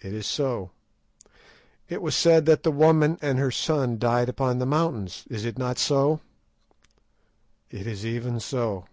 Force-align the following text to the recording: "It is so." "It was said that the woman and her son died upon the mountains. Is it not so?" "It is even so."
"It 0.00 0.14
is 0.14 0.26
so." 0.26 0.70
"It 1.90 2.00
was 2.00 2.16
said 2.16 2.46
that 2.46 2.62
the 2.62 2.72
woman 2.72 3.18
and 3.20 3.38
her 3.38 3.50
son 3.50 3.98
died 3.98 4.30
upon 4.30 4.58
the 4.60 4.64
mountains. 4.64 5.26
Is 5.28 5.44
it 5.44 5.58
not 5.58 5.76
so?" 5.78 6.22
"It 7.70 7.86
is 7.86 8.06
even 8.06 8.40
so." 8.40 8.86